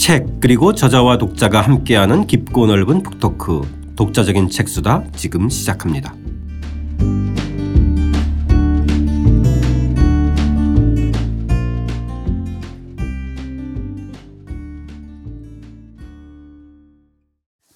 [0.00, 3.60] 책 그리고 저자와 독자가 함께하는 깊고 넓은 북토크
[3.96, 6.14] 독자적인 책수다 지금 시작합니다.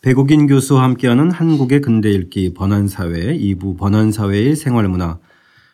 [0.01, 5.19] 배국인 교수와 함께하는 한국의 근대 읽기 번안사회 2부 번안사회의 생활문화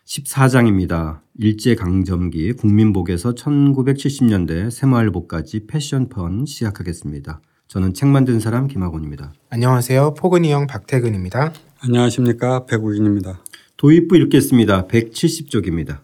[0.05, 1.20] 14장입니다.
[1.37, 7.41] 일제강점기 국민복에서 1970년대 새마을복까지 패션펀 시작하겠습니다.
[7.67, 9.33] 저는 책 만든 사람 김학원입니다.
[9.49, 10.13] 안녕하세요.
[10.15, 11.53] 포근이 형 박태근입니다.
[11.79, 13.41] 안녕하십니까 배국인입니다.
[13.77, 14.87] 도입부 읽겠습니다.
[14.87, 15.99] 170쪽입니다.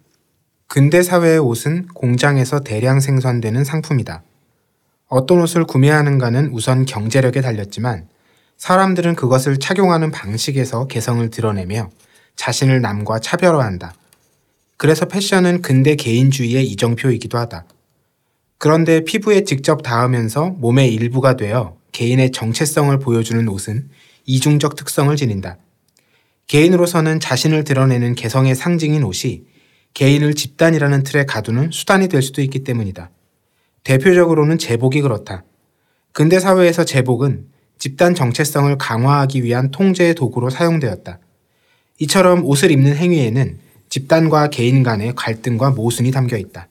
[0.68, 4.24] 근대 사회의 옷은 공장에서 대량 생산되는 상품이다.
[5.08, 8.08] 어떤 옷을 구매하는가는 우선 경제력에 달렸지만
[8.58, 11.90] 사람들은 그것을 착용하는 방식에서 개성을 드러내며
[12.36, 13.94] 자신을 남과 차별화한다.
[14.78, 17.66] 그래서 패션은 근대 개인주의의 이정표이기도 하다.
[18.60, 23.90] 그런데 피부에 직접 닿으면서 몸의 일부가 되어 개인의 정체성을 보여주는 옷은
[24.26, 25.58] 이중적 특성을 지닌다.
[26.46, 29.44] 개인으로서는 자신을 드러내는 개성의 상징인 옷이
[29.94, 33.10] 개인을 집단이라는 틀에 가두는 수단이 될 수도 있기 때문이다.
[33.84, 35.44] 대표적으로는 제복이 그렇다.
[36.12, 37.48] 근대 사회에서 제복은
[37.80, 41.20] 집단 정체성을 강화하기 위한 통제의 도구로 사용되었다.
[42.00, 46.68] 이처럼 옷을 입는 행위에는 집단과 개인 간의 갈등과 모순이 담겨 있다.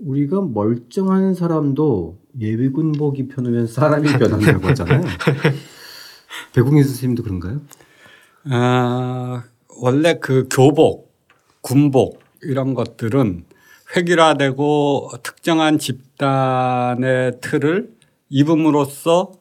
[0.00, 5.02] 우리가 멀쩡한 사람도 예비군복 입혀놓으면 사람이 변한다고 하잖아요.
[6.54, 7.60] 배국인 선생님도 그런가요?
[8.44, 9.44] 아,
[9.80, 11.14] 원래 그 교복,
[11.62, 13.44] 군복 이런 것들은
[13.96, 17.90] 획일화되고 특정한 집단의 틀을
[18.28, 19.32] 입음으로써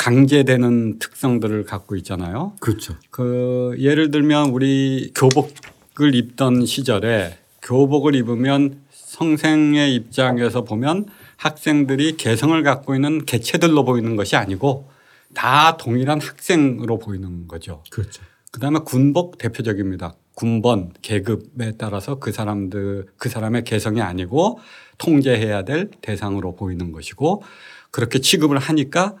[0.00, 2.54] 강제되는 특성들을 갖고 있잖아요.
[2.58, 2.94] 그렇죠.
[3.10, 11.04] 그 예를 들면 우리 교복을 입던 시절에 교복을 입으면 성생의 입장에서 보면
[11.36, 14.88] 학생들이 개성을 갖고 있는 개체들로 보이는 것이 아니고
[15.34, 17.82] 다 동일한 학생으로 보이는 거죠.
[17.90, 18.22] 그렇죠.
[18.52, 20.14] 그다음에 군복 대표적입니다.
[20.32, 24.60] 군번 계급에 따라서 그 사람들 그 사람의 개성이 아니고
[24.96, 27.42] 통제해야 될 대상으로 보이는 것이고
[27.90, 29.16] 그렇게 취급을 하니까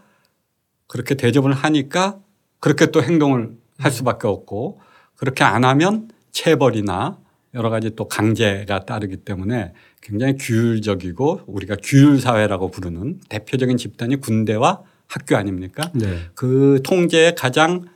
[0.90, 2.18] 그렇게 대접을 하니까
[2.58, 4.80] 그렇게 또 행동을 할 수밖에 없고
[5.14, 7.16] 그렇게 안 하면 체벌이나
[7.54, 14.82] 여러 가지 또 강제가 따르기 때문에 굉장히 규율적이고 우리가 규율 사회라고 부르는 대표적인 집단이 군대와
[15.06, 15.92] 학교 아닙니까?
[15.94, 16.22] 네.
[16.34, 17.86] 그 통제의 가장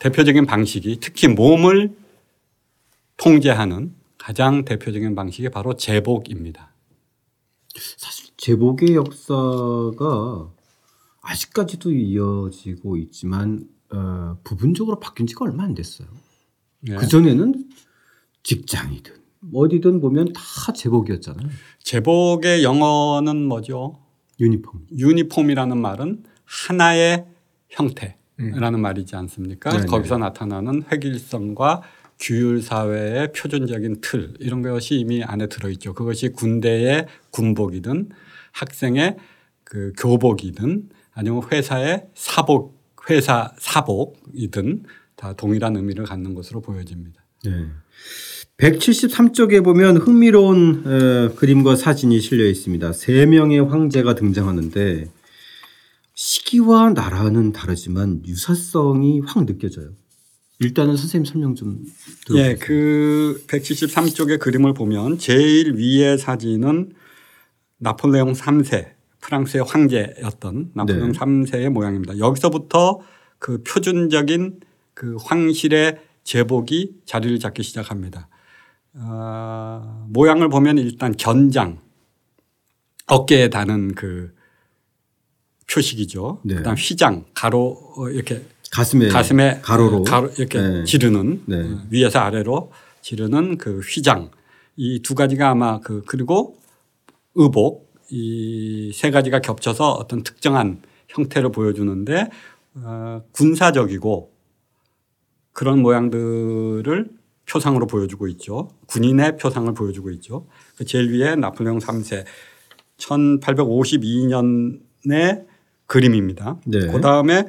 [0.00, 1.94] 대표적인 방식이 특히 몸을
[3.18, 6.72] 통제하는 가장 대표적인 방식이 바로 제복입니다.
[7.96, 10.55] 사실 제복의 역사가
[11.26, 16.08] 아직까지도 이어지고 있지만 어, 부분적으로 바뀐 지가 얼마 안 됐어요.
[16.80, 16.96] 네.
[16.96, 17.68] 그 전에는
[18.42, 19.14] 직장이든
[19.52, 21.48] 어디든 보면 다 제복이었잖아요.
[21.82, 23.98] 제복의 영어는 뭐죠?
[24.40, 24.86] 유니폼.
[24.96, 27.26] 유니폼이라는 말은 하나의
[27.70, 29.70] 형태라는 말이지 않습니까?
[29.70, 29.86] 네네.
[29.86, 31.82] 거기서 나타나는 획일성과
[32.18, 35.94] 규율 사회의 표준적인 틀 이런 것이 이미 안에 들어있죠.
[35.94, 38.10] 그것이 군대의 군복이든
[38.52, 39.16] 학생의
[39.64, 42.76] 그 교복이든 아니면 회사의 사복
[43.10, 44.84] 회사 사복이든
[45.16, 47.24] 다 동일한 의미를 갖는 것으로 보여집니다.
[47.44, 47.50] 네.
[48.58, 52.92] 173쪽에 보면 흥미로운 어, 그림과 사진이 실려 있습니다.
[52.92, 55.10] 세 명의 황제가 등장하는데
[56.14, 59.90] 시기와 나라는 다르지만 유사성이 확 느껴져요.
[60.58, 61.84] 일단은 선생님 설명 좀
[62.26, 62.50] 들어보세요.
[62.50, 66.92] 예, 그 173쪽의 그림을 보면 제일 위의 사진은
[67.78, 68.95] 나폴레옹 3세
[69.26, 71.18] 프랑스의 황제였던 나폴레옹 네.
[71.18, 72.18] 3세의 모양입니다.
[72.18, 73.00] 여기서부터
[73.38, 74.60] 그 표준적인
[74.94, 78.28] 그 황실의 제복이 자리를 잡기 시작합니다.
[78.94, 81.80] 아, 모양을 보면 일단 견장
[83.06, 84.32] 어깨에 다는 그
[85.70, 86.40] 표식이죠.
[86.44, 86.54] 네.
[86.54, 90.84] 그다음 휘장 가로 어, 이렇게 가슴에 가슴에 가로로 가로 이렇게 네.
[90.84, 91.62] 지르는 네.
[91.62, 92.72] 어, 위에서 아래로
[93.02, 94.30] 지르는 그 휘장
[94.76, 96.56] 이 두 가지가 아마 그 그리고
[97.34, 102.28] 의복 이 세 가지가 겹쳐서 어떤 특정한 형태를 보여주는데
[102.74, 104.30] 어, 군사적이고
[105.52, 107.08] 그런 모양들을
[107.48, 108.70] 표상으로 보여주고 있죠.
[108.86, 110.46] 군인의 표상을 보여주고 있죠.
[110.76, 112.24] 그 제일 위에 나폴레옹 3세
[112.98, 115.46] 1852년의
[115.86, 116.58] 그림입니다.
[116.66, 116.80] 네.
[116.88, 117.46] 그 다음에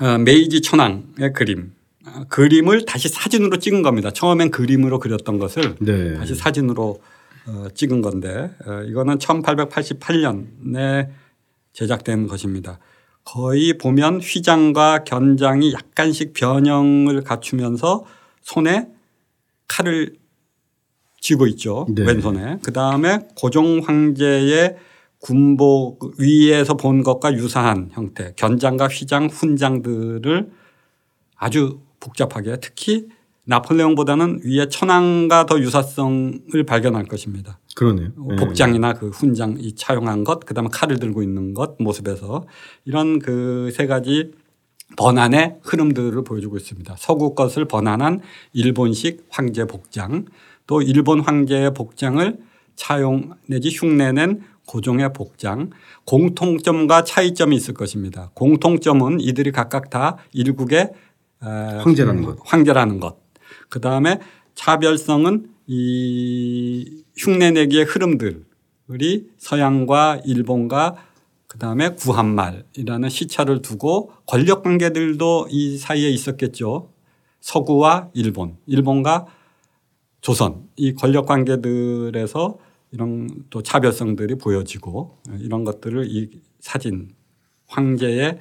[0.00, 1.72] 어, 메이지 천황의 그림.
[2.06, 4.10] 어, 그림을 다시 사진으로 찍은 겁니다.
[4.10, 6.16] 처음엔 그림으로 그렸던 것을 네.
[6.16, 7.00] 다시 사진으로
[7.46, 11.08] 어, 찍은 건데 어, 이거는 1888년에
[11.72, 12.78] 제작된 것입니다.
[13.24, 18.04] 거의 보면 휘장과 견장이 약간씩 변형을 갖추면서
[18.42, 18.88] 손에
[19.68, 20.16] 칼을
[21.20, 21.86] 쥐고 있죠.
[21.88, 22.02] 네.
[22.02, 22.58] 왼손에.
[22.62, 24.76] 그 다음에 고종 황제의
[25.20, 30.50] 군복 위에서 본 것과 유사한 형태 견장과 휘장, 훈장들을
[31.36, 33.06] 아주 복잡하게 특히
[33.44, 37.58] 나폴레옹보다는 위에 천황과 더 유사성을 발견할 것입니다.
[37.74, 38.10] 그러네요.
[38.30, 38.36] 예.
[38.36, 42.44] 복장이나 그 훈장 이 차용한 것, 그다음에 칼을 들고 있는 것 모습에서
[42.84, 44.32] 이런 그 세 가지
[44.96, 46.94] 번안의 흐름들을 보여주고 있습니다.
[46.98, 48.20] 서구 것을 번안한
[48.52, 50.26] 일본식 황제 복장,
[50.66, 52.36] 또 일본 황제의 복장을
[52.76, 55.70] 차용 내지 흉내낸 고종의 복장,
[56.04, 58.30] 공통점과 차이점이 있을 것입니다.
[58.34, 60.90] 공통점은 이들이 각각 다 일국의
[61.42, 62.38] 에, 황제라는 것.
[62.44, 63.21] 황제라는 것.
[63.72, 64.20] 그 다음에
[64.54, 70.96] 차별성은 이 흉내내기의 흐름들이 서양과 일본과
[71.46, 76.92] 그 다음에 구한말이라는 시차를 두고 권력 관계들도 이 사이에 있었겠죠.
[77.40, 79.24] 서구와 일본, 일본과
[80.20, 82.58] 조선 이 권력 관계들에서
[82.90, 87.14] 이런 또 차별성들이 보여지고 이런 것들을 이 사진
[87.68, 88.38] 황제의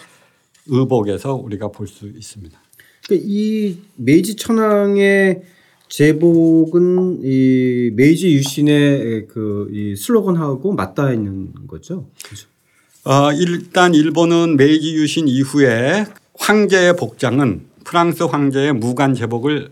[0.68, 2.62] 의복에서 우리가 볼 수 있습니다.
[3.12, 5.42] 그러니까 이 메이지 천황의
[5.90, 12.08] 제복은 이 메이지 유신의 그 이 슬로건하고 맞닿아 있는 거죠.
[12.24, 12.48] 그죠?
[13.04, 16.06] 어, 일단 일본은 메이지 유신 이후에
[16.36, 19.72] 황제의 복장은 프랑스 황제의 무관 제복을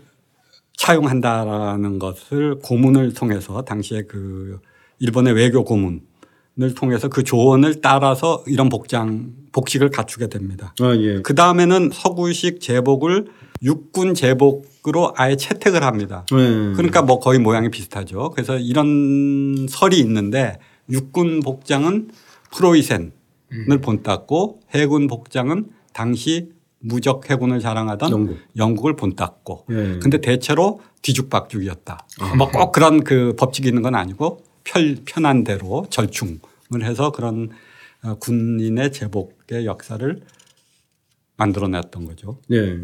[0.76, 4.58] 차용한다라는 것을 고문을 통해서 당시에 그
[4.98, 6.02] 일본의 외교 고문
[6.62, 10.74] 을 통해서 그 조언을 따라서 이런 복장 복식을 갖추게 됩니다.
[10.80, 11.20] 아 예.
[11.22, 13.26] 그 다음에는 서구식 제복을
[13.62, 16.24] 육군 제복으로 아예 채택을 합니다.
[16.30, 16.72] 네.
[16.74, 18.30] 그러니까 뭐 거의 모양이 비슷하죠.
[18.30, 20.58] 그래서 이런 설이 있는데
[20.90, 22.10] 육군 복장은
[22.52, 23.12] 프로이센을
[23.82, 26.50] 본땄고 해군 복장은 당시
[26.82, 28.38] 무적 해군을 자랑하던 영국.
[28.56, 29.98] 영국 을 본땄고 예.
[30.00, 32.06] 근데 대체로 뒤죽박죽이었다.
[32.38, 36.38] 뭐 꼭 그런 그 법칙이 있는 건 아니고 편, 편한 대로 절충을
[36.82, 37.50] 해서 그런
[38.02, 40.20] 어, 군인의 제복의 역사를
[41.36, 42.38] 만들어냈던 거죠.
[42.48, 42.78] 네.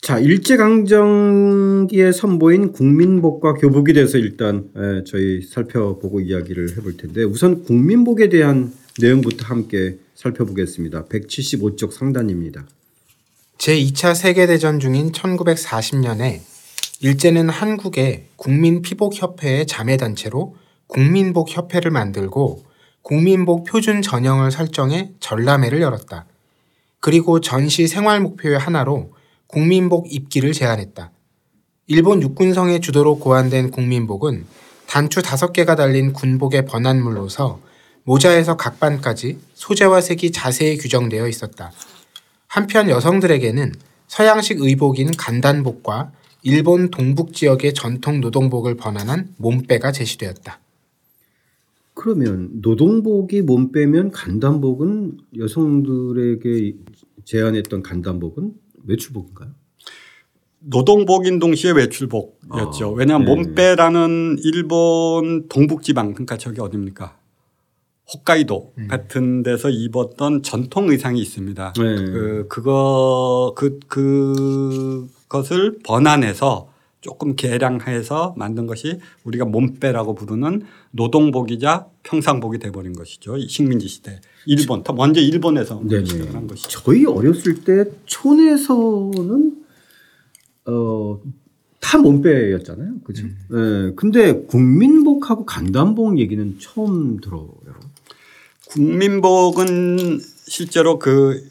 [0.00, 8.28] 자 일제강점기에 선보인 국민복과 교복에 대해서 일단 에, 저희 살펴보고 이야기를 해볼 텐데 우선 국민복에
[8.28, 11.04] 대한 내용부터 함께 살펴보겠습니다.
[11.06, 12.66] 175쪽 상단입니다.
[13.58, 16.40] 제2차 세계대전 중인 1940년에
[17.02, 20.56] 일제는 한국의 국민피복협회의 자매단체로
[20.90, 22.64] 국민복 협회를 만들고
[23.02, 26.26] 국민복 표준 전형을 설정해 전람회를 열었다.
[27.00, 29.12] 그리고 전시 생활 목표의 하나로
[29.46, 31.10] 국민복 입기를 제안했다.
[31.86, 34.46] 일본 육군성의 주도로 고안된 국민복은
[34.86, 37.60] 단추 5개가 달린 군복의 번안물로서
[38.04, 41.72] 모자에서 각반까지 소재와 색이 자세히 규정되어 있었다.
[42.46, 43.72] 한편 여성들에게는
[44.08, 50.59] 서양식 의복인 간단복과 일본 동북 지역의 전통 노동복을 번안한 몸빼가 제시되었다.
[52.00, 56.74] 그러면 노동복이 몸 빼면 간단복은 여성들에게
[57.26, 58.54] 제안했던 간단복은
[58.86, 59.50] 외출복인가요?
[60.60, 62.86] 노동복인 동시에 외출복이었죠.
[62.86, 63.34] 아, 왜냐하면 네.
[63.34, 67.18] 몸빼라는 일본 동북지방 그러니까 저기 어딥니까?
[68.14, 71.74] 홋카이도 같은 데서 입었던 전통 의상이 있습니다.
[71.76, 71.82] 네.
[71.82, 73.78] 그 그거 그
[75.28, 76.69] 그것을 번안해서
[77.00, 83.36] 조금 개량해서 만든 것이 우리가 몸빼라고 부르는 노동복이자 평상복이 돼버린 것이죠.
[83.36, 86.04] 이 식민지 시대 일본 더 먼저 일본에서 네네.
[86.04, 86.68] 시작을 한 것이죠.
[86.68, 89.54] 저희 어렸을 때 촌에서는
[90.66, 91.18] 어
[91.80, 93.26] 다 몸빼였잖아요, 그죠?
[93.26, 93.92] 예.
[93.96, 97.50] 근데 국민복하고 간단복 얘기는 처음 들어요.
[98.68, 101.42] 국민복은 실제로 그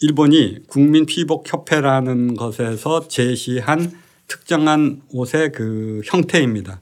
[0.00, 3.92] 일본이 국민피복협회라는 것에서 제시한
[4.28, 6.80] 특정한 옷의 그 형태입니다.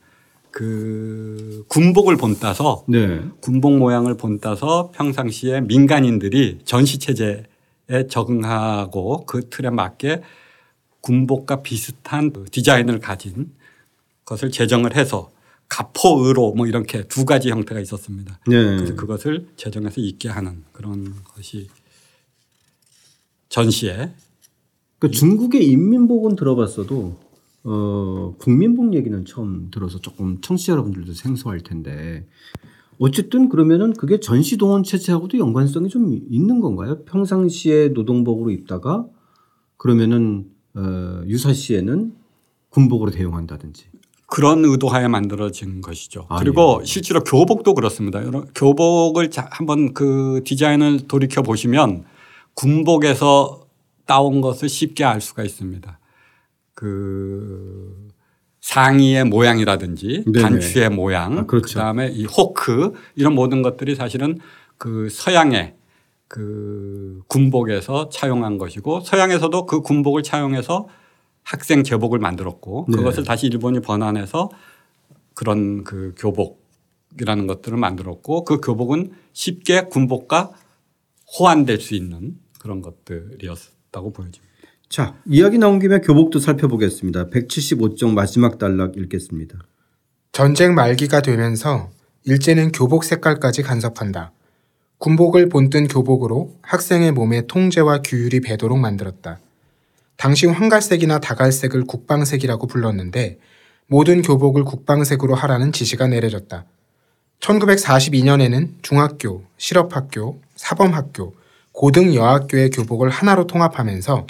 [0.50, 3.20] 그 군복을 본따서 네.
[3.40, 7.44] 군복 모양을 본따서 평상시에 민간인들이 전시 체제에
[8.08, 10.22] 적응하고 그 틀에 맞게
[11.02, 13.52] 군복과 비슷한 그 디자인을 가진
[14.24, 15.30] 것을 제정을 해서
[15.68, 18.40] 가포의로 뭐 이렇게 두 가지 형태가 있었습니다.
[18.46, 18.76] 네.
[18.76, 21.68] 그래서 그것을 제정해서 입게 하는 그런 것이
[23.50, 24.12] 전시에
[24.98, 27.25] 그 중국의 인민복은 들어봤어도
[27.68, 32.24] 어, 국민복 얘기는 처음 들어서 조금 청취자 여러분들도 생소할 텐데
[32.98, 37.02] 어쨌든 그러면은 그게 전시 동원 체제하고도 연관성이 좀 있는 건가요?
[37.04, 39.04] 평상시에 노동복으로 입다가
[39.76, 42.14] 그러면은 어, 유사시에는
[42.70, 43.86] 군복으로 대용한다든지.
[44.28, 46.26] 그런 의도하에 만들어진 것이죠.
[46.28, 46.84] 아, 그리고 예.
[46.84, 48.20] 실제로 교복도 그렇습니다.
[48.54, 52.04] 교복을 자- 한번 그 디자인을 돌이켜 보시면
[52.54, 53.66] 군복에서
[54.04, 55.98] 따온 것을 쉽게 알 수가 있습니다.
[56.76, 58.08] 그
[58.60, 60.40] 상의의 모양이라든지 네네.
[60.40, 61.78] 단추의 모양, 아, 그렇죠.
[61.78, 64.38] 다음에 이 호크 이런 모든 것들이 사실은
[64.76, 65.74] 그 서양의
[66.28, 70.86] 그 군복에서 차용한 것이고 서양에서도 그 군복을 차용해서
[71.42, 72.96] 학생 제복을 만들었고 네.
[72.96, 74.50] 그것을 다시 일본이 번안해서
[75.34, 80.52] 그런 그 교복이라는 것들을 만들었고 그 교복은 쉽게 군복과
[81.38, 84.45] 호환될 수 있는 그런 것들이었다고 보여집니다.
[84.96, 87.26] 자, 이야기 나온 김에 교복도 살펴보겠습니다.
[87.26, 89.58] 175쪽 마지막 단락 읽겠습니다.
[90.32, 91.90] 전쟁 말기가 되면서
[92.24, 94.32] 일제는 교복 색깔까지 간섭한다.
[94.96, 99.38] 군복을 본뜬 교복으로 학생의 몸에 통제와 규율이 배도록 만들었다.
[100.16, 103.38] 당시 황갈색이나 다갈색을 국방색이라고 불렀는데
[103.88, 106.64] 모든 교복을 국방색으로 하라는 지시가 내려졌다.
[107.40, 111.34] 1942년에는 중학교, 실업학교, 사범학교,
[111.72, 114.26] 고등여학교의 교복을 하나로 통합하면서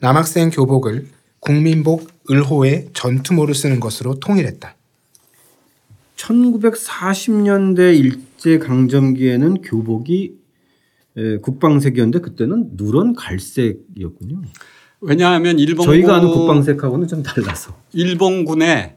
[0.00, 1.06] 남학생 교복을
[1.40, 4.74] 국민복 을호의 전투모를 쓰는 것으로 통일했다.
[6.16, 10.34] 1940년대 일제 강점기에는 교복이
[11.16, 14.42] 에, 국방색이었는데 그때는 누런 갈색이었군요.
[15.00, 17.76] 왜냐하면 일본 저희가 아는 국방색하고는 좀 달라서.
[17.92, 18.96] 일본군의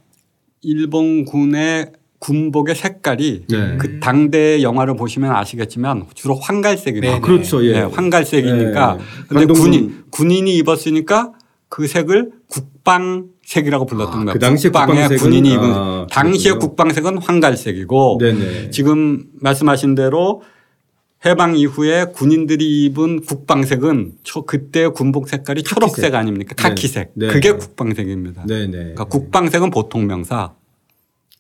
[0.62, 1.92] 일본군의
[2.22, 3.78] 군복의 색깔이 네.
[3.80, 7.02] 그 당대 영화를 보시면 아시겠지만 주로 황갈색이에요.
[7.16, 7.66] 네, 그렇죠.
[7.66, 7.74] 예.
[7.74, 9.04] 네, 황갈색이니까 네.
[9.28, 11.32] 근데 강동원- 군인 군인이 입었으니까
[11.68, 14.34] 그 색을 국방색이라고 불렀던 아, 거예요.
[14.34, 16.60] 그 당시에 국방의 국방색은- 군인이 입은 아, 당시의.
[16.60, 18.70] 국방색은 황갈색이고 네네.
[18.70, 20.44] 지금 말씀하신 대로
[21.26, 26.54] 해방 이후에 군인들이 입은 국방색은 초 그때 군복 색깔이 초록색 아닙니까?
[26.56, 26.62] 네.
[26.70, 27.12] 카키색.
[27.16, 27.28] 네.
[27.28, 28.46] 그게 국방색입니다.
[28.46, 28.72] 네네.
[28.72, 30.54] 그러니까 국방색은 보통 명사.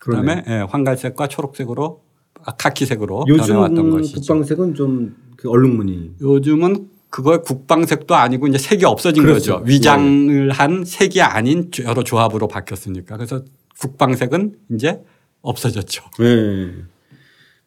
[0.01, 2.01] 그다음에 예, 황갈색과 초록색으로
[2.43, 4.19] 아, 카키색으로 요즘 변해왔던 것이죠.
[4.19, 6.11] 국방색은 좀 그 얼룩무늬.
[6.21, 9.55] 요즘은 그거 국방색도 아니고 이제 색이 없어진 그렇죠.
[9.55, 9.65] 거죠.
[9.65, 13.17] 위장을 한 색이 아닌 여러 조합으로 바뀌었으니까.
[13.17, 13.43] 그래서
[13.79, 15.01] 국방색은 이제
[15.41, 16.03] 없어졌죠.
[16.19, 16.71] 네.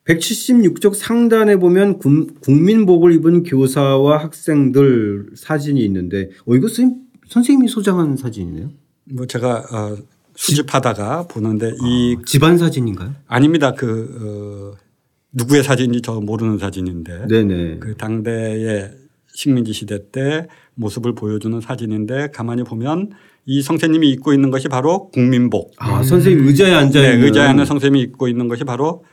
[0.04, 8.16] 176쪽 상단에 보면 군, 국민복을 입은 교사와 학생들 사진이 있는데 어 이거 선생님, 선생님이 소장한
[8.16, 8.70] 사진이네요.
[9.14, 9.96] 뭐 제가 어,
[10.36, 13.14] 수집하다가 보는데 이 집안 사진인가요?
[13.26, 13.72] 아닙니다.
[13.72, 14.84] 그 어,
[15.32, 17.78] 누구의 사진인지 저 모르는 사진인데 네네.
[17.78, 18.92] 그 당대의
[19.32, 23.10] 식민지 시대 때 모습을 보여주는 사진인데 가만히 보면
[23.46, 25.72] 이 선생님이 입고 있는 것이 바로 국민복.
[25.78, 29.04] 아 선생님 의자에 앉아 네, 있는 의자에 앉은 선생님이 입고 있는 것이 바로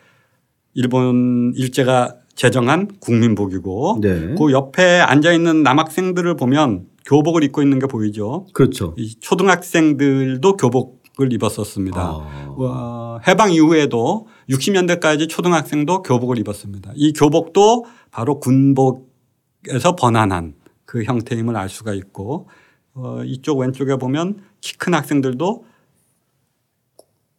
[0.73, 4.35] 일본 일제가 제정한 국민복이고 네.
[4.37, 8.47] 그 옆에 앉아 있는 남학생들을 보면 교복을 입고 있는 게 보이죠.
[8.53, 8.93] 그렇죠.
[8.97, 12.01] 이 초등학생들도 교복 을 입었었습니다.
[12.01, 12.55] 아.
[12.57, 16.91] 어, 해방 이후에도 60년대까지 초등학생도 교복을 입었습니다.
[16.95, 22.49] 이 교복도 바로 군복에서 번안한 그 형태임을 알 수가 있고
[22.93, 25.65] 어, 이쪽 왼쪽에 보면 키 큰 학생들도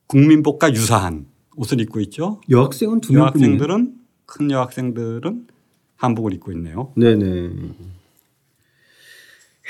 [0.07, 2.41] 국민복과 유사한 옷을 입고 있죠.
[2.51, 3.15] 여학생은 두.
[3.15, 3.95] 여학생들은
[4.27, 5.47] 큰 여학생들은
[5.97, 6.93] 한복을 입고 있네요.
[6.97, 7.51] 네네.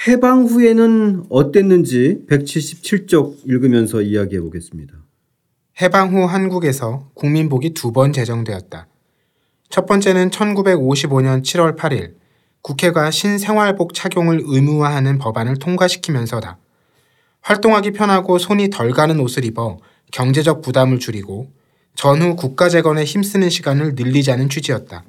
[0.06, 4.94] 해방 후에는 어땠는지 177쪽 읽으면서 이야기해 보겠습니다.
[5.80, 8.88] 해방 후 한국에서 국민복이 두 번 제정되었다.
[9.68, 12.14] 첫 번째는 1955년 7월 8일
[12.62, 16.58] 국회가 신생활복 착용을 의무화하는 법안을 통과시키면서다.
[17.40, 19.78] 활동하기 편하고 손이 덜 가는 옷을 입어
[20.12, 21.50] 경제적 부담을 줄이고
[21.94, 25.04] 전후 국가 재건에 힘쓰는 시간을 늘리자는 취지였다.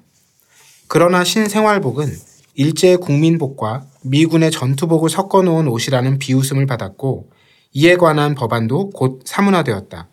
[0.87, 2.07] 그러나 신생활복은
[2.55, 7.29] 일제의 국민복과 미군의 전투복을 섞어 놓은 옷이라는 비웃음을 받았고
[7.73, 10.07] 이에 관한 법안도 곧 사문화되었다.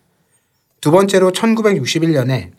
[0.80, 2.52] 두 번째로 1961년에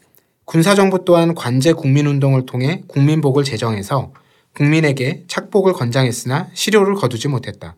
[0.46, 4.14] 군사정부 또한 관제 국민운동을 통해 국민복을 제정해서
[4.54, 7.76] 국민에게 착복을 권장했으나 실효를 거두지 못했다.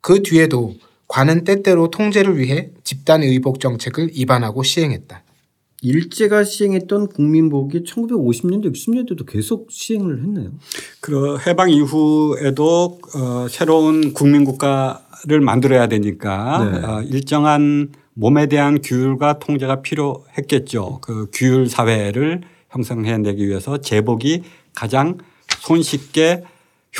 [0.00, 0.74] 그 뒤에도
[1.06, 5.22] 관은 때때로 통제를 위해 집단 의복 정책을 입안하고 시행했다.
[5.82, 10.50] 일제가 시행했던 국민복이 1950년대, 60년대도 계속 시행을 했나요?
[11.00, 16.86] 그 해방 이후에도 어, 새로운 국민국가를 만들어야 되니까 네.
[16.86, 20.98] 어, 일정한 몸에 대한 규율과 통제가 필요했겠죠.
[21.00, 24.42] 그 규율 사회를 형성해내기 위해서 제복이
[24.74, 25.16] 가장
[25.60, 26.44] 손쉽게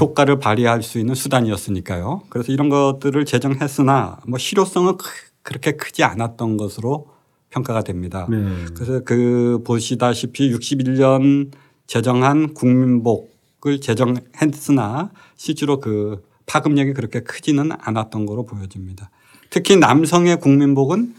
[0.00, 2.22] 효과를 발휘할 수 있는 수단이었으니까요.
[2.30, 5.08] 그래서 이런 것들을 제정했으나 뭐 실효성은 크-
[5.42, 7.08] 그렇게 크지 않았던 것으로
[7.50, 8.26] 평가가 됩니다.
[8.30, 8.38] 네.
[8.74, 11.50] 그래서 그 보시다시피 61년
[11.86, 19.10] 제정한 국민복을 제정했으나 실제로 그 파급력이 그렇게 크지는 않았던 거로 보여집니다.
[19.50, 21.14] 특히 남성의 국민복은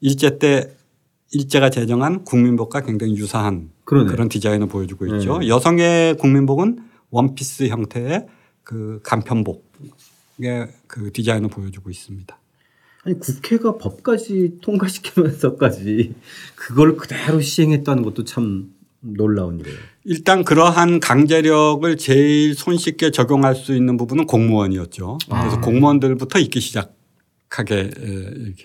[0.00, 0.70] 일제 때
[1.32, 4.10] 일제가 제정한 국민복과 굉장히 유사한 그러네.
[4.10, 5.38] 그런 디자인을 보여주고 있죠.
[5.38, 5.48] 네.
[5.48, 6.78] 여성의 국민복은
[7.10, 8.26] 원피스 형태의
[8.62, 9.62] 그 간편복의
[10.86, 12.38] 그 디자인을 보여주고 있습니다.
[13.08, 16.14] 아니 국회가 법까지 통과시키면서까지
[16.54, 18.68] 그걸 그대로 시행했다는 것도 참
[19.00, 19.78] 놀라운 일이에요.
[20.04, 25.16] 일단 그러한 강제력을 제일 손쉽게 적용할 수 있는 부분은 공무원이었죠.
[25.26, 25.60] 그래서 아.
[25.62, 28.64] 공무원들부터 있기 시작하게 에, 이렇게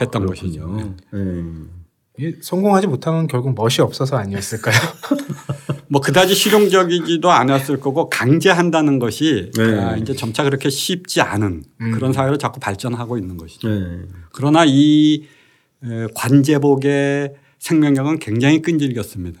[0.00, 0.66] 했던 것이죠.
[0.66, 0.96] 그렇군요.
[1.12, 2.26] 네.
[2.26, 4.76] 이 성공하지 못한 건 결국 멋이 없어서 아니었을까요?
[5.88, 9.78] 뭐 그다지 실용적이지도 않았을 거고 강제한다는 것이 네.
[9.78, 11.90] 아, 이제 점차 그렇게 쉽지 않은 음.
[11.92, 13.68] 그런 사회로 자꾸 발전하고 있는 것이죠.
[13.68, 14.02] 네.
[14.32, 15.24] 그러나 이
[15.82, 19.40] 에, 관제복의 생명력은 굉장히 끈질겼습니다.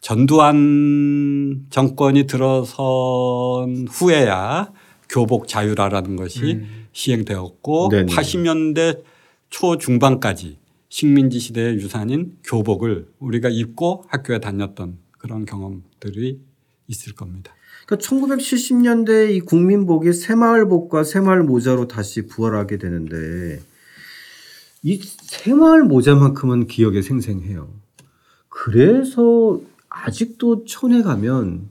[0.00, 4.72] 전두환 정권이 들어선 후에야
[5.08, 6.62] 교복 자유라라는 것이
[6.92, 8.12] 시행되었고 네네.
[8.12, 9.02] 80년대
[9.50, 10.58] 초 중반까지
[10.88, 16.40] 식민지 시대의 유산인 교복을 우리가 입고 학교에 다녔던 그런 경험들이
[16.88, 17.54] 있을 겁니다.
[17.86, 23.60] 그러니까 1970년대 이 국민복이 새마을복과 새마을 모자로 다시 부활하게 되는데
[24.82, 27.72] 이 새마을 모자만큼은 기억에 생생해요.
[28.48, 31.70] 그래서 아직도 촌에 가면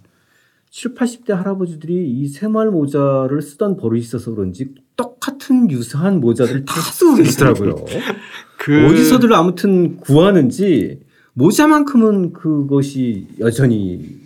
[0.70, 7.16] 7, 80대 할아버지들이 이 새마을 모자를 쓰던 버릇이 있어서 그런지 똑같은 유사한 모자들을 다 쓰고
[7.16, 7.76] 계시더라고요.
[8.58, 11.02] 그 어디서들 아무튼 구하는지
[11.34, 14.20] 모자만큼은 그것이 여전히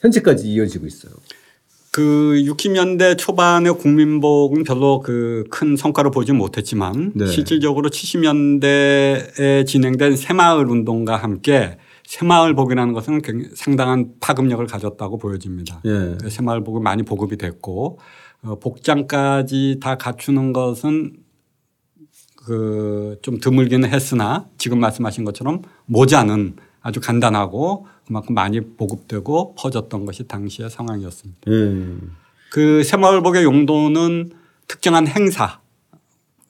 [0.00, 1.12] 현재까지 이어지고 있어요.
[1.90, 7.26] 그 60년대 초반의 국민복은 별로 그 큰 성과를 보지 못했지만 네.
[7.26, 15.80] 실질적으로 70년대에 진행된 새마을 운동과 함께 새마을 복이라는 것은 굉장히 상당한 파급력을 가졌다고 보여집니다.
[15.84, 16.16] 예.
[16.20, 17.98] 그 새마을복이 많이 보급이 됐고
[18.42, 21.14] 어, 복장까지 다 갖추는 것은
[22.36, 30.26] 그 좀 드물기는 했으나 지금 말씀하신 것처럼 모자는 아주 간단하고 그만큼 많이 보급되고 퍼졌던 것이
[30.28, 31.40] 당시의 상황이었습니다.
[31.50, 31.86] 예.
[32.50, 34.30] 그 새마을복의 용도는
[34.66, 35.60] 특정한 행사,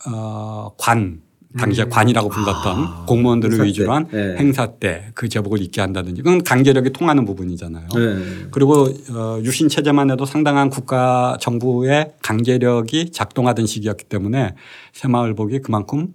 [0.07, 1.23] 어, 관,
[1.57, 3.68] 당시에 관이라고 불렀던 아, 공무원들을 행사 때.
[3.68, 4.37] 위주로 한 네.
[4.37, 7.88] 행사 때 그 제복을 입게 한다든지 그건 강제력이 통하는 부분이잖아요.
[7.96, 8.48] 예.
[8.51, 14.55] 그리고 어, 유신 체제만 해도 상당한 국가 정부의 강제력이 작동하던 시기였기 때문에
[14.92, 16.09] 새마을복이 그만큼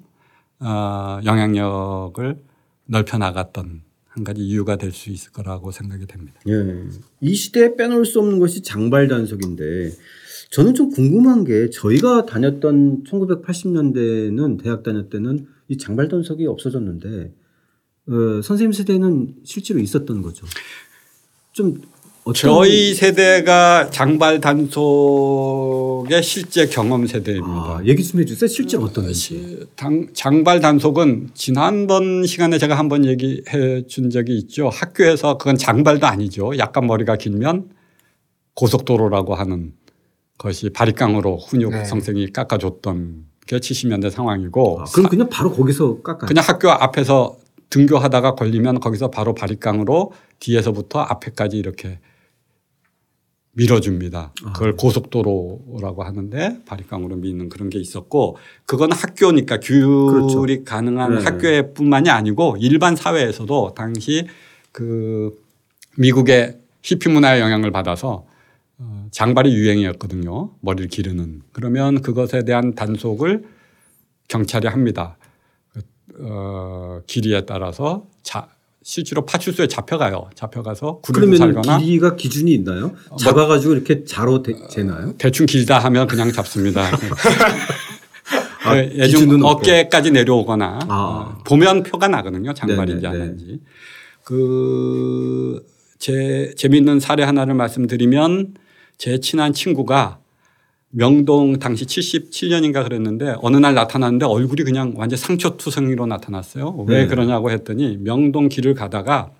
[0.60, 2.38] 어, 영향력을
[2.94, 6.40] 넓혀 나갔던 한 가지 이유가 될 수 있을 거라고 생각이 됩니다.
[6.48, 6.54] 예.
[7.22, 9.92] 이 시대에 빼놓을 수 없는 것이 장발 단속인데
[10.52, 17.34] 저는 좀 궁금한 게 저희가 다녔던 1980년대는 대학 다닐 때는 이 장발 단속이 없어졌는데
[18.10, 20.46] 어, 선생님 세대는 실제로 있었던 거죠.
[21.54, 21.82] 좀
[22.34, 27.54] 저희 세대가 장발 단속의 실제 경험 세대입니다.
[27.54, 28.48] 아, 얘기 좀 해주세요.
[28.48, 29.12] 실제 어떤
[29.76, 34.70] 당- 장발 단속은 지난번 시간에 제가 한 번 얘기해 준 적이 있죠.
[34.70, 36.58] 학교에서 그건 장발도 아니죠.
[36.58, 37.70] 약간 머리가 길면
[38.56, 39.74] 고속도로라고 하는
[40.38, 41.84] 것이 바리깡으로 훈육 네.
[41.86, 46.28] 성생이 깎아줬던 게 70년대 상황이고 아, 그럼 그냥 바로 거기서 깎아요.
[46.28, 47.38] 그냥 학교 앞에서
[47.70, 52.00] 등교하다가 걸리면 거기서 바로 바리깡으로 뒤에서부터 앞에까지 이렇게
[53.54, 54.34] 밀어줍니다.
[54.54, 61.24] 그걸 고속도로라고 하는데 바리깡으로 미는 그런 게 있었고 그건 학교니까 규율이 가능한 네.
[61.24, 64.28] 학교에뿐만이 아니고 일반 사회에서도 당시
[64.72, 65.40] 그
[65.98, 68.26] 미국의 히피 문화의 영향을 받아서
[68.80, 70.52] 어, 장발이 유행이었거든요.
[70.62, 71.44] 머리를 기르는.
[71.52, 73.46] 그러면 그것에 대한 단속을
[74.28, 75.16] 경찰이 합니다.
[75.72, 75.82] 그,
[76.20, 78.50] 어, 길이에 따라서 자,
[78.84, 80.30] 실제로 파출소에 잡혀가요.
[80.36, 82.94] 잡혀가서 그러면 살거나 길이가 기준이 있나요?
[83.18, 85.14] 잡아가지고 이렇게 자로 대, 재나요?
[85.18, 86.84] 대충 길다 하면 그냥 잡습니다.
[88.66, 89.44] 아, 그 기준은 예중.
[89.46, 90.96] 어깨까지 내려오거나 아.
[90.96, 92.54] 어, 보면 표가 나거든요.
[92.54, 93.24] 장발인지 네네네.
[93.24, 93.60] 아닌지.
[94.24, 95.66] 그,
[96.00, 98.54] 제, 재밌는 사례 하나를 말씀드리면
[98.98, 100.20] 제 친한 친구가
[100.96, 106.86] 명동 당시 77년인가 그랬는데 어느 날 나타났는데 얼굴이 그냥 완전 상처투성이로 나타났어요.
[106.88, 107.08] 왜 네.
[107.08, 109.32] 그러냐고 했더니 명동 길을 가다가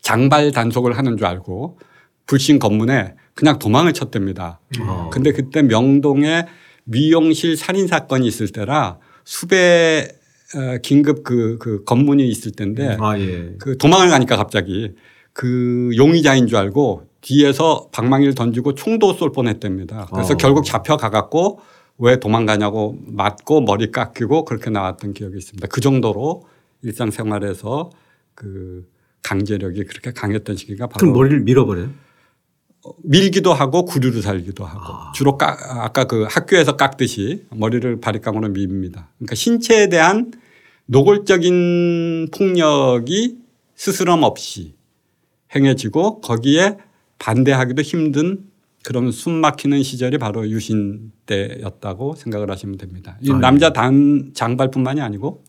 [0.00, 1.78] 장발 단속을 하는 줄 알고
[2.26, 4.58] 불신 검문에 그냥 도망을 쳤답니다.
[4.80, 5.08] 아.
[5.12, 6.46] 근데 그때 명동에
[6.82, 10.08] 미용실 살인 사건이 있을 때라 수배
[10.56, 13.54] 어, 긴급 그, 그 검문이 있을 때인데 아 예.
[13.58, 14.94] 그 도망을 가니까 갑자기
[15.32, 20.06] 그 용의자인 줄 알고 뒤에서 방망이를 던지고 총도 쏠 뻔했답니다.
[20.12, 20.36] 그래서 어.
[20.36, 21.60] 결국 잡혀 가갖고
[21.98, 25.66] 왜 도망가냐고 맞고 머리 깎이고 그렇게 나왔던 기억이 있습니다.
[25.68, 26.44] 그 정도로
[26.82, 27.90] 일상생활에서
[28.34, 28.88] 그
[29.22, 31.90] 강제력이 그렇게 강했던 시기가 바로 그럼 머리를 밀어버려요?
[33.02, 39.08] 밀기도 하고 구류를 살기도 하고 주로 까, 아까 그 학교에서 깎듯이 머리를 바리깡으로 밉니다.
[39.18, 40.30] 그러니까 신체에 대한
[40.84, 43.38] 노골적인 폭력이
[43.74, 44.76] 스스럼 없이
[45.56, 46.76] 행해지고 거기에
[47.18, 48.46] 반대하기도 힘든
[48.82, 53.18] 그런 숨 막히는 시절이 바로 유신 때였다고 생각을 하시면 됩니다.
[53.20, 53.38] 이 아, 예.
[53.40, 55.42] 남자 단 장발뿐만이 아니고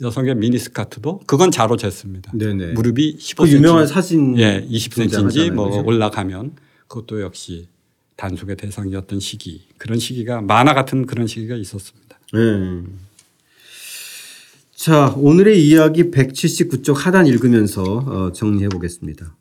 [0.00, 2.36] 여성의 미니스커트도 그건 자로 쟀습니다.
[2.36, 2.72] 네네.
[2.72, 5.52] 무릎이 그 15cm 유명한 사진 예, 20cm인지 등장하잖아요.
[5.52, 5.84] 뭐 그죠?
[5.84, 6.52] 올라가면
[6.88, 7.68] 그것도 역시
[8.16, 12.18] 단속의 대상이었던 시기 그런 시기가 만화 같은 그런 시기가 있었습니다.
[12.32, 12.82] 네.
[14.74, 19.34] 자, 오늘의 이야기 179쪽 하단 읽으면서 어, 정리해 보겠습니다.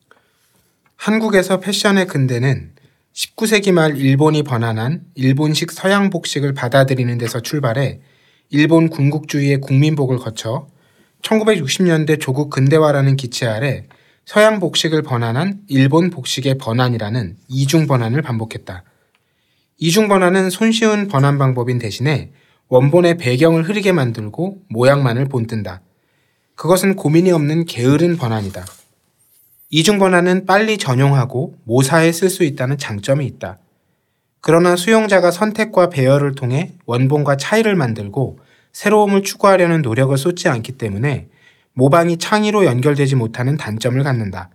[1.04, 2.72] 한국에서 패션의 근대는
[3.14, 8.00] 19세기 말 일본이 번안한 일본식 서양 복식을 받아들이는 데서 출발해
[8.50, 10.66] 일본 군국주의의 국민복을 거쳐
[11.22, 13.86] 1960년대 조국 근대화라는 기체 아래
[14.24, 18.86] 서양 복식을 번안한 일본 복식의 번안이라는 이중 번안을 반복했다.
[19.80, 22.32] 이중 번안은 손쉬운 번안 방법인 대신에
[22.70, 25.82] 원본의 배경을 흐리게 만들고 모양만을 본뜬다.
[26.56, 28.64] 그것은 고민이 없는 게으른 번안이다.
[29.76, 33.58] 이중 번안은 빨리 전용하고 모사에 쓸 수 있다는 장점이 있다.
[34.40, 38.38] 그러나 수용자가 선택과 배열을 통해 원본과 차이를 만들고
[38.72, 41.28] 새로움을 추구하려는 노력을 쏟지 않기 때문에
[41.74, 44.52] 모방이 창의로 연결되지 못하는 단점을 갖는다.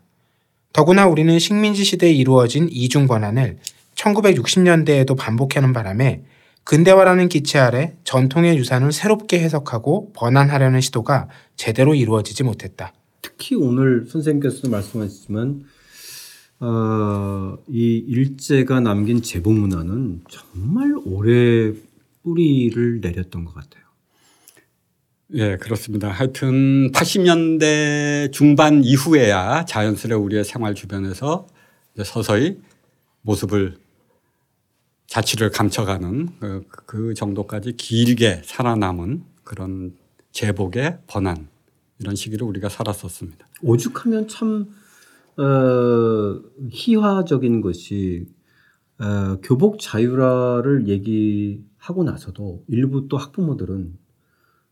[0.72, 3.58] 더구나 우리는 식민지 시대에 이루어진 이중 번안을
[3.96, 6.22] 1960년대에도 반복하는 바람에
[6.62, 11.26] 근대화라는 기체 아래 전통의 유산을 새롭게 해석하고 번안하려는 시도가
[11.56, 12.92] 제대로 이루어지지 못했다.
[13.22, 15.64] 특히 오늘 선생님께서도 말씀하셨지만
[16.60, 21.72] 어, 이 일제가 남긴 제복 문화는 정말 오래
[22.22, 23.84] 뿌리를 내렸던 것 같아요.
[25.34, 26.08] 예, 그렇습니다.
[26.10, 31.46] 하여튼 80년대 중반 이후에야 자연스레 우리의 생활 주변에서
[32.02, 32.58] 서서히
[33.22, 33.76] 모습을
[35.06, 39.94] 자취를 감춰가는 그, 그 정도까지 길게 살아남은 그런
[40.32, 41.48] 제복의 번안
[42.00, 43.46] 이런 시기를 우리가 살았었습니다.
[43.62, 44.68] 오죽하면 참
[45.36, 48.26] 어, 희화적인 것이
[48.98, 53.94] 어, 교복 자율화를 얘기하고 나서도 일부 또 학부모들은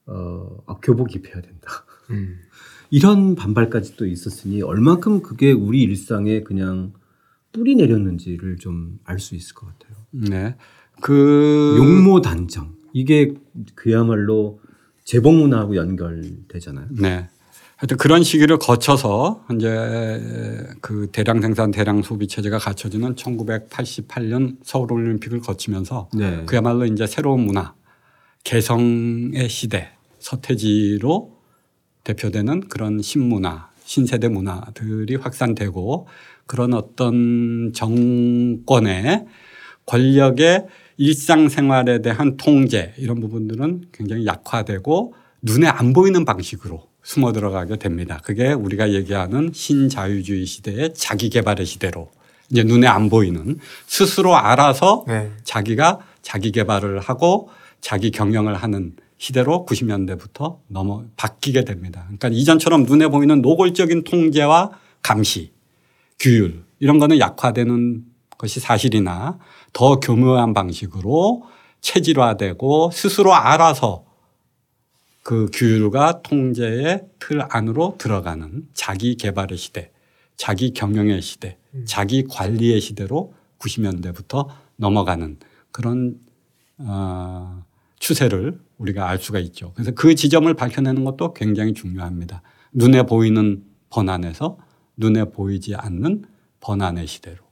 [0.07, 1.85] 어, 아, 교복 입혀야 된다.
[2.11, 2.39] 음.
[2.91, 6.93] 이런 반발까지 또 있었으니 얼마큼 그게 우리 일상에 그냥
[7.53, 9.97] 뿌리 내렸는지를 좀 알 수 있을 것 같아요.
[10.11, 10.57] 네.
[11.01, 13.35] 그 용모 단정 이게
[13.75, 14.61] 그야말로
[15.07, 16.89] 제복 문화하고 연결되잖아요.
[16.91, 17.29] 네.
[17.77, 19.69] 하여튼 그런 시기를 거쳐서 이제
[20.81, 26.43] 그 대량 생산 대량 소비 체제가 갖춰지는 1988년 서울 올림픽을 거치면서 네.
[26.47, 27.75] 그야말로 이제 새로운 문화,
[28.45, 31.37] 개성의 시대, 서태지로
[32.03, 36.09] 대표되는 그런 신문화, 신세대 문화들이 확산되고
[36.47, 39.27] 그런 어떤 정권의
[39.85, 40.67] 권력의
[40.97, 48.21] 일상생활에 대한 통제 이런 부분들은 굉장히 약화되고 눈에 안 보이는 방식으로 숨어 들어가게 됩니다.
[48.25, 52.11] 그게 우리가 얘기하는 신자유주의 시대의 자기 개발의 시대로
[52.51, 55.31] 이제 눈에 안 보이는 스스로 알아서 네.
[55.45, 57.49] 자기가 자기 개발을 하고
[57.81, 62.03] 자기 경영을 하는 시대로 90년대부터 넘어 바뀌게 됩니다.
[62.07, 65.53] 그러니까 이전처럼 눈에 보이는 노골적인 통제와 감시,
[66.19, 68.05] 규율 이런 거는 약화되는
[68.39, 69.39] 것이 사실이나
[69.73, 71.45] 더 교묘한 방식으로
[71.81, 74.05] 체질화되고 스스로 알아서
[75.23, 79.91] 그 규율과 통제의 틀 안으로 들어가는 자기 개발의 시대,
[80.37, 85.39] 자기 경영의 시대, 자기 관리의 시대로 90년대부터 넘어가는
[85.73, 86.17] 그런
[86.79, 87.65] 어,
[87.99, 89.73] 추세를 우리가 알 수가 있죠.
[89.75, 92.43] 그래서 그 지점을 밝혀내는 것도 굉장히 중요합니다.
[92.73, 94.59] 눈에 보이는 번안에서
[94.97, 96.25] 눈에 보이지 않는
[96.61, 97.46] 번안의 시대로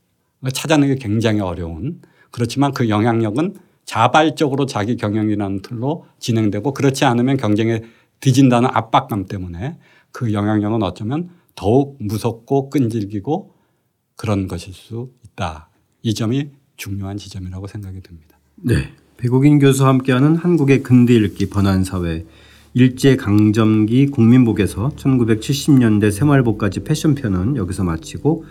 [0.52, 3.54] 찾아내기 굉장히 어려운 그렇지만 그 영향력은
[3.84, 7.82] 자발적으로 자기 경영이라는 틀로 진행되고 그렇지 않으면 경쟁에
[8.20, 9.78] 뒤진다는 압박감 때문에
[10.10, 13.54] 그 영향력은 어쩌면 더욱 무섭고 끈질기고
[14.16, 15.68] 그런 것일 수 있다.
[16.02, 18.38] 이 점이 중요한 지점이라고 생각이 듭니다.
[18.56, 18.92] 네.
[19.16, 22.24] 배국인 교수와 함께하는 한국의 근대 읽기 번안 사회
[22.74, 28.44] 일제 강점기 국민복에서 1970년대 생활복까지 패션편은 여기서 마치고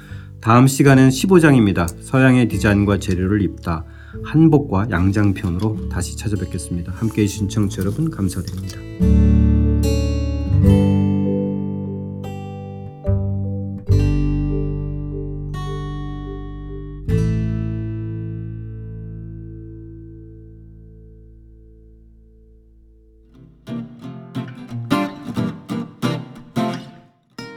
[0.43, 1.87] 다음 시간엔 15장입니다.
[2.01, 3.85] 서양의 디자인과 재료를 입다
[4.25, 6.91] 한복과 양장편으로 다시 찾아뵙겠습니다.
[6.91, 9.42] 함께 해 주신 청취자 여러분 감사드립니다.